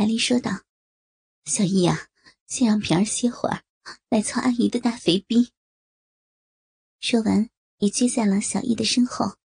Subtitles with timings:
[0.00, 0.62] 凯丽说道
[1.44, 2.08] ：“小易呀，
[2.46, 3.64] 先让平儿歇会儿，
[4.08, 5.52] 来操阿姨的大肥逼。”
[7.00, 9.36] 说完，也追在了小易的身后。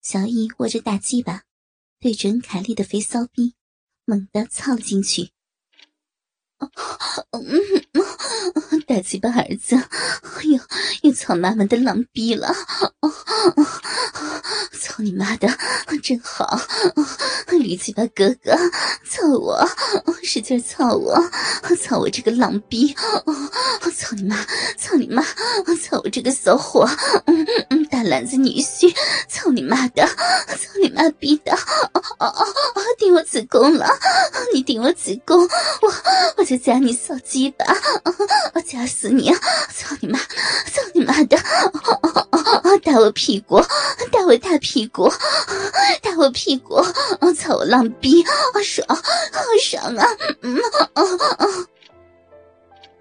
[0.00, 1.42] 小易握着大鸡巴，
[1.98, 3.56] 对准凯丽的肥骚逼，
[4.04, 5.32] 猛地操了进去。
[8.86, 9.74] 大鸡巴儿子，
[10.44, 10.60] 又
[11.02, 12.54] 又操妈妈的狼逼了！
[14.72, 15.48] 操你妈的，
[16.02, 16.60] 真好！
[17.50, 18.56] 驴鸡巴哥哥，
[19.08, 19.68] 操我，
[20.22, 21.18] 使劲操我，
[21.82, 22.94] 操我这个狼逼！
[23.94, 24.36] 操你妈，
[24.78, 25.22] 操你妈，
[25.82, 26.88] 操我这个骚货！
[27.90, 28.94] 大篮子女婿，
[29.28, 31.52] 操你妈的，操你妈逼的！
[31.52, 32.46] 哦哦哦
[32.98, 33.86] 顶我子宫了，
[34.52, 35.40] 你顶我子宫，
[35.82, 35.94] 我
[36.36, 37.64] 我就夹你骚鸡巴，
[38.54, 39.32] 我夹死你！
[39.74, 41.36] 操你妈，操你妈的！
[42.78, 43.60] 打我屁股，
[44.10, 45.08] 打我大屁股，
[46.02, 46.74] 打我屁股！
[47.20, 50.06] 我操我浪逼，好爽，好爽啊！
[50.42, 50.58] 嗯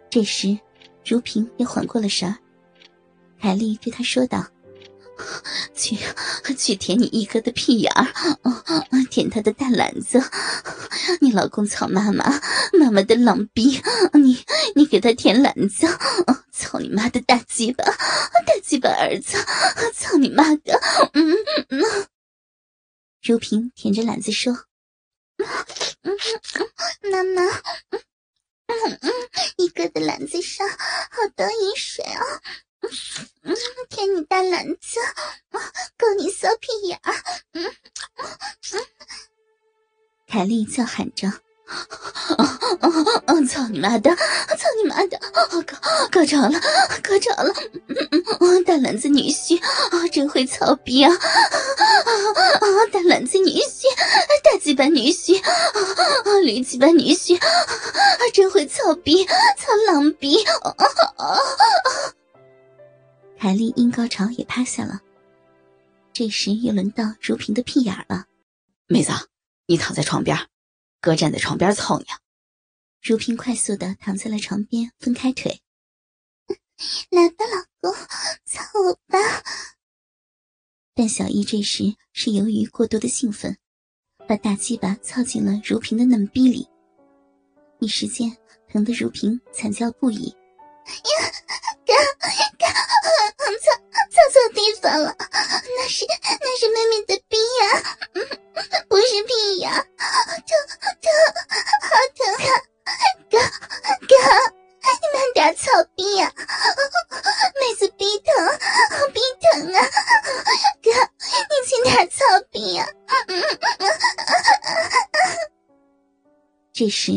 [0.09, 0.57] 这时，
[1.05, 2.37] 如萍也缓过了神儿，
[3.41, 4.45] 凯丽对她说道。
[5.73, 5.97] 去，
[6.57, 8.05] 去舔你一哥的屁眼儿，
[8.43, 8.63] 哦
[9.09, 10.21] 舔他的大篮子。
[11.21, 12.41] 你老公操妈妈，
[12.79, 13.81] 妈妈的狼逼，
[14.13, 14.43] 你
[14.75, 15.87] 你给他舔篮子。
[15.87, 19.37] 哦操你妈的大鸡巴，大鸡巴儿子，
[19.93, 20.79] 操你妈的！
[21.13, 21.35] 嗯
[21.69, 21.83] 嗯。
[23.21, 24.53] 如萍舔着篮子说
[25.37, 27.41] ：“妈妈，
[27.89, 27.99] 嗯
[29.01, 29.11] 嗯，
[29.57, 30.77] 一哥的篮子上好
[31.35, 32.21] 多饮水啊。”
[33.43, 33.55] 嗯，
[33.89, 34.99] 舔你大篮子，
[35.97, 37.13] 够你骚屁眼儿，
[37.53, 37.65] 嗯
[38.73, 38.81] 嗯，
[40.27, 41.27] 凯丽叫喊着
[43.47, 45.45] ：“操你妈的，操你妈的，高
[46.11, 46.59] 高潮了，
[47.03, 47.53] 高潮了！
[48.65, 49.59] 大篮子女婿，
[50.09, 51.11] 真会操逼啊！
[52.91, 53.85] 大篮子女婿，
[54.43, 55.41] 大鸡巴女婿，
[56.43, 57.39] 驴鸡巴女婿，
[58.33, 60.43] 真会操逼，操狼逼！”
[63.45, 64.99] 凯丽因高潮也趴下了。
[66.11, 68.25] 这时又轮到如萍的屁眼了。
[68.87, 69.11] 妹子，
[69.67, 70.35] 你躺在床边，
[70.99, 72.05] 哥站在床边操你。
[73.03, 75.61] 如萍快速的躺在了床边，分开腿。
[77.11, 77.45] 来吧，
[77.81, 77.93] 老公，
[78.45, 79.19] 操我吧。
[80.95, 83.55] 但小易这时是由于过度的兴奋，
[84.27, 86.67] 把大鸡巴操进了如萍的嫩逼里，
[87.79, 88.35] 一时间
[88.67, 90.29] 疼得如萍惨叫不已。
[90.87, 91.31] 呀，
[92.59, 92.65] 哥哥，
[93.59, 93.65] 操
[94.11, 95.15] 操错地方了，
[95.77, 96.05] 那是
[96.41, 97.65] 那是妹妹的逼呀，
[98.89, 100.57] 不是屁呀，疼
[101.01, 101.09] 疼
[101.81, 102.47] 好疼啊！
[103.29, 103.37] 哥
[104.07, 104.15] 哥，
[104.85, 105.63] 你慢点操
[105.95, 106.31] 逼呀，
[107.59, 108.33] 妹子逼疼，
[109.13, 109.79] 逼疼啊！
[110.81, 112.87] 哥，你轻点操逼呀！
[116.73, 117.11] 这时，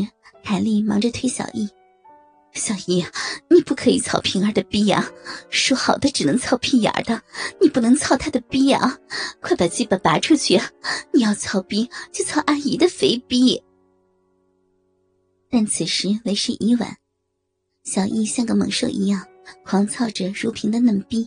[0.45, 1.69] 凯莉忙着推小易。
[2.59, 3.05] 小姨，
[3.49, 5.11] 你不可以操平儿的逼呀！
[5.49, 7.23] 说好的只能操屁眼的，
[7.61, 8.99] 你不能操她的逼呀！
[9.41, 10.61] 快把鸡巴拔出去！
[11.13, 13.63] 你要操逼就操阿姨的肥逼。
[15.49, 16.97] 但此时为时已晚，
[17.85, 19.27] 小易像个猛兽一样
[19.65, 21.27] 狂操着如萍的嫩逼。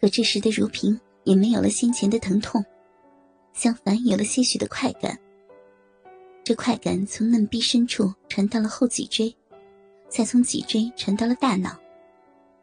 [0.00, 2.64] 可这时的如萍也没有了先前的疼痛，
[3.52, 5.18] 相反有了些许的快感。
[6.44, 9.36] 这快感从嫩逼深处传到了后脊椎。
[10.08, 11.76] 才从脊椎传到了大脑，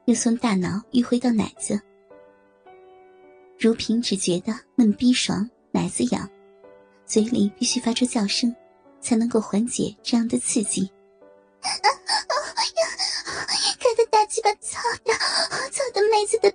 [0.06, 1.80] 又从大脑迂回到奶子。
[3.58, 6.30] 如萍只觉得嫩逼爽，奶子痒，
[7.06, 8.54] 嘴里必须发出叫声，
[9.00, 10.92] 才能够缓解这样的刺激。
[11.62, 11.70] 啊
[12.56, 13.48] 啊呀
[13.80, 15.14] 他的大鸡巴操的，
[15.72, 16.52] 操的妹子的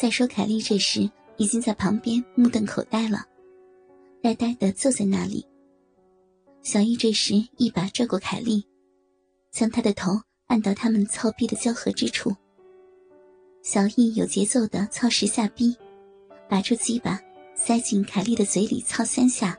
[0.00, 3.26] 再说，凯莉这时已经在旁边目瞪口呆了，
[4.22, 5.44] 呆呆的坐在那里。
[6.62, 8.64] 小易这时一把拽过凯莉，
[9.50, 10.12] 将她的头
[10.46, 12.32] 按到他们操逼的交合之处。
[13.60, 15.76] 小易有节奏的操十下逼，
[16.48, 17.20] 拔出鸡巴
[17.56, 19.58] 塞进凯莉的嘴里操三下，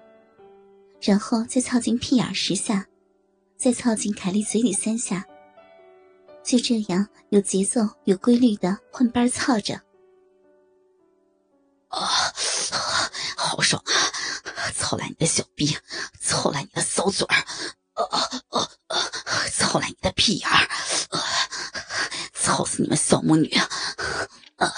[1.01, 2.87] 然后再操进屁眼十下，
[3.57, 5.25] 再操进凯莉嘴里三下。
[6.45, 9.77] 就这样有节奏、有规律的换班操着。
[11.89, 12.33] 啊，
[13.35, 13.91] 好爽啊！
[14.75, 15.77] 操烂你的小逼，
[16.21, 17.35] 操烂你的骚嘴儿，
[17.93, 19.09] 啊啊啊！
[19.51, 20.69] 操烂你的屁眼儿，
[22.33, 23.49] 操死你们小母女！
[24.57, 24.73] 啊，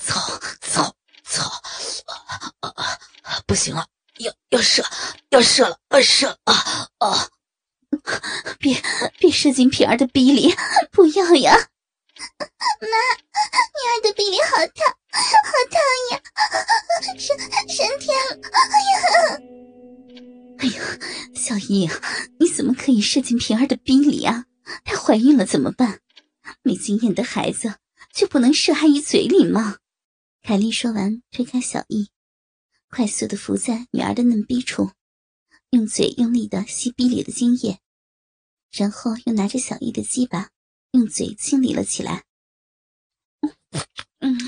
[0.00, 0.20] 操
[0.60, 1.44] 操操！
[2.60, 2.72] 啊
[3.22, 3.42] 啊！
[3.46, 3.86] 不行了，
[4.18, 4.84] 要要射，
[5.30, 7.28] 要射了，要射啊啊！
[8.58, 8.82] 别
[9.18, 10.54] 别射进平儿的逼里，
[10.92, 11.54] 不要呀！
[12.80, 15.80] 妈，女儿的逼里好烫，好烫
[16.10, 16.22] 呀！
[17.18, 17.36] 升
[17.68, 18.48] 升天了！
[18.52, 18.94] 哎呀！
[20.58, 20.98] 哎呀，
[21.34, 21.88] 小易，
[22.38, 24.44] 你怎么可以射进平儿的逼里啊？
[24.84, 26.00] 她怀孕了怎么办？
[26.62, 27.76] 没经验的孩子
[28.12, 29.78] 就不能射阿姨嘴里吗？
[30.42, 32.10] 凯莉说完，推开小易，
[32.88, 34.90] 快速的伏在女儿的嫩逼处，
[35.70, 37.78] 用嘴用力的吸逼里的精液，
[38.72, 40.50] 然后又拿着小易的鸡巴，
[40.92, 42.24] 用嘴清理了起来。
[44.20, 44.38] 嗯，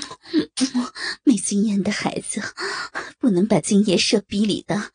[1.23, 2.41] 没经验的孩子
[3.19, 4.91] 不能把精液射逼里的，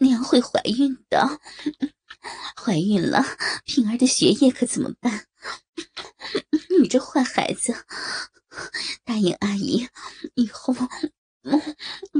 [0.00, 1.40] 那样会怀孕的。
[2.56, 3.22] 怀孕了，
[3.64, 5.26] 平儿的学业可怎么办？
[6.80, 7.74] 你这坏孩子，
[9.04, 9.86] 答应阿姨，
[10.34, 10.74] 以后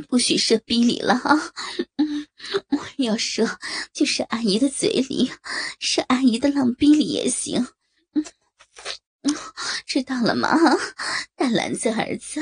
[0.09, 1.53] 不许射逼里了啊！
[2.99, 3.59] 要射
[3.93, 5.33] 就射阿姨的嘴里，
[5.81, 7.67] 射阿姨的浪逼里也行。
[9.87, 10.49] 知道了吗，
[11.37, 12.41] 大篮子儿子，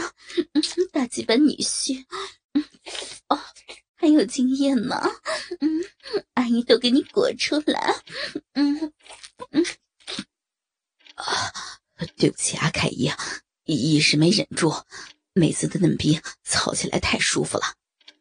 [0.92, 2.04] 大鸡巴女婿，
[3.28, 3.38] 哦，
[3.94, 5.00] 还有经验吗？
[5.60, 5.84] 嗯，
[6.34, 7.94] 阿姨都给你裹出来。
[8.54, 8.92] 嗯
[9.50, 9.64] 嗯，
[11.14, 11.52] 啊，
[12.16, 13.10] 对不起啊，凯姨，
[13.64, 14.74] 一时没忍住，
[15.34, 17.74] 妹子的嫩逼操起来太舒服了，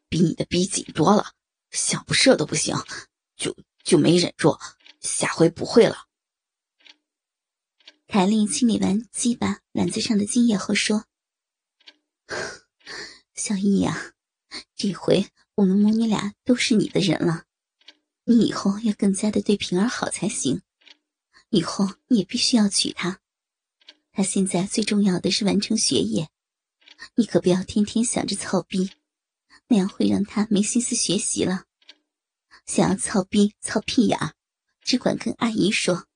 [0.07, 1.31] 比你的逼紧多了，
[1.71, 2.75] 想不射都不行，
[3.35, 4.59] 就就没忍住，
[4.99, 6.05] 下回不会了。
[8.13, 11.05] 凯莉清理完鸡巴卵子上的精液后说
[13.33, 14.15] ：“小易呀，
[14.75, 17.45] 这回我们母女俩都是你的人了，
[18.25, 20.61] 你以后要更加的对平儿好才行。
[21.51, 23.21] 以后你也必须要娶她，
[24.11, 26.27] 她现在最重要的是完成学业，
[27.15, 28.91] 你可不要天天想着操逼，
[29.67, 31.63] 那样会让她没心思学习了。
[32.65, 34.19] 想要操逼操屁眼，
[34.81, 36.07] 只管跟阿姨说，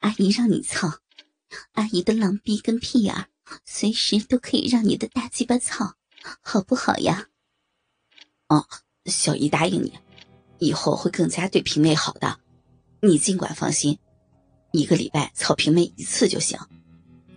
[0.00, 1.00] 阿姨让你操。”
[1.72, 3.26] 阿姨的浪逼跟屁眼，
[3.64, 5.94] 随时都可以让你的大鸡巴操，
[6.40, 7.28] 好不好呀？
[8.48, 8.66] 哦，
[9.06, 9.92] 小姨答应你，
[10.58, 12.38] 以后会更加对平妹好的。
[13.02, 13.98] 你尽管放心，
[14.72, 16.58] 一个礼拜操平妹一次就行，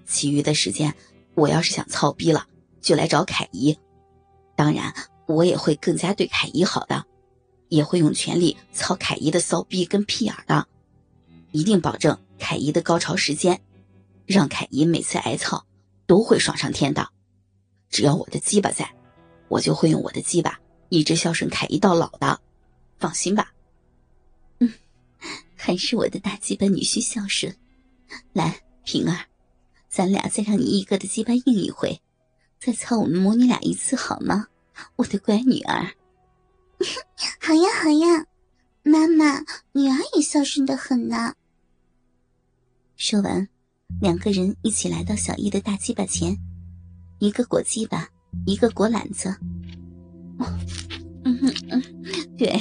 [0.06, 0.96] 其余的时间，
[1.36, 2.48] 我要是想操逼了，
[2.82, 3.78] 就来找凯姨。
[4.56, 4.94] 当然，
[5.28, 7.06] 我也会更加对凯姨好的，
[7.70, 10.68] 也会用全力操凯姨的骚逼跟屁眼的，
[11.52, 13.62] 一定保证凯姨的高潮时间。
[14.26, 15.66] 让凯姨每次挨操
[16.08, 17.10] 都会爽上天的，
[17.90, 18.90] 只要我的鸡巴在，
[19.50, 22.40] 我就会用我的鸡巴一直孝顺凯姨到老的，
[22.98, 23.54] 放心吧。
[24.60, 24.74] 嗯，
[25.56, 27.56] 还是我的大鸡巴女婿孝顺。
[28.32, 29.26] 来，平儿，
[29.90, 32.02] 咱俩再让你一哥的鸡巴硬一回，
[32.60, 34.48] 再操我们母女俩一次好吗？
[34.96, 35.94] 我的乖女儿。
[37.40, 38.26] 好呀，好呀，
[38.84, 39.40] 妈妈，
[39.72, 41.36] 女儿也孝顺的很呢。
[42.96, 43.48] 说完。
[44.02, 46.38] 两个人一起来到小易的大鸡巴前，
[47.20, 48.10] 一个裹鸡巴，
[48.46, 49.36] 一个裹篮子。
[51.26, 51.82] 嗯嗯，
[52.38, 52.60] 对，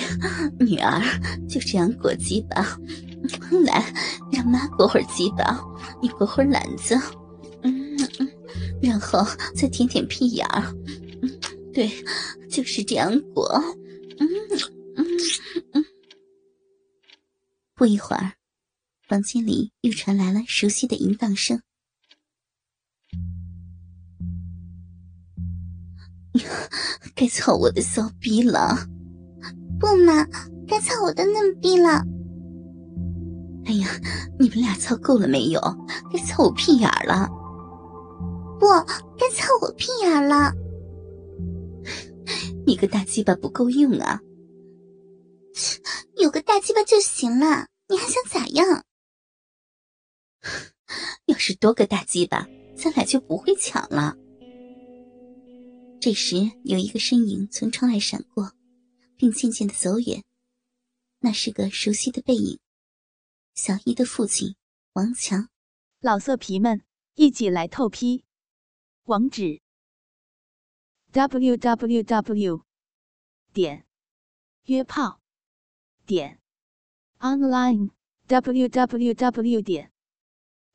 [0.60, 1.02] 女儿
[1.48, 2.78] 就这样裹鸡巴。
[3.64, 3.92] 来，
[4.32, 5.60] 让妈裹会儿鸡巴，
[6.00, 6.96] 你裹会儿篮子。
[7.62, 8.28] 嗯嗯，
[8.80, 9.24] 然后
[9.54, 10.62] 再舔舔屁眼儿。
[11.22, 11.30] 嗯，
[11.72, 11.90] 对，
[12.48, 13.44] 就是这样裹。
[14.18, 14.28] 嗯
[14.96, 15.06] 嗯
[15.72, 15.84] 嗯。
[17.74, 18.32] 不一会儿。
[19.12, 21.60] 房间里又传来了熟悉的淫荡声。
[27.14, 28.74] 该操我的骚逼了！
[29.78, 30.26] 不嘛，
[30.66, 32.02] 该操我的嫩逼了！
[33.66, 33.86] 哎呀，
[34.40, 35.60] 你们俩操够了没有？
[36.10, 37.28] 该操我屁眼了！
[38.58, 38.66] 不
[39.18, 40.54] 该操我屁眼了！
[42.66, 44.18] 你个大鸡巴不够用啊！
[46.16, 47.66] 有个大鸡巴就行了。
[47.90, 48.82] 你还想咋样？
[51.26, 54.16] 要是多个大鸡巴，咱俩就不会抢了。
[56.00, 58.52] 这时，有一个身影从窗外闪过，
[59.16, 60.24] 并渐渐的走远。
[61.20, 62.58] 那是个熟悉的背影，
[63.54, 64.56] 小一的父亲
[64.94, 65.48] 王强。
[66.00, 66.82] 老色皮们，
[67.14, 68.24] 一起来透批！
[69.04, 69.60] 网址
[71.12, 72.64] ：w w w.
[73.52, 73.86] 点
[74.64, 75.20] 约炮
[76.04, 76.40] 点
[77.20, 77.90] online
[78.26, 79.60] w w w.
[79.60, 79.91] 点